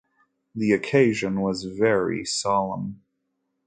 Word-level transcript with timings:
The 0.55 0.71
occasion 0.71 1.41
was 1.41 1.63
very 1.65 2.25
solemn. 2.25 3.03